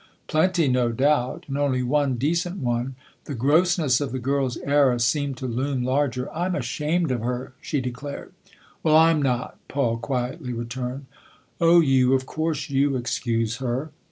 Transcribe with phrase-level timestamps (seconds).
[0.27, 5.37] "Plenty, no doubt and only one decent one." The grossness of the girl's error seemed
[5.37, 6.27] to loom larger.
[6.33, 8.31] "I'm ashamed of her!" she declared."
[8.83, 11.05] Well, I'm not!" Paul quietly returned."
[11.61, 13.91] Oh, you of course you excuse her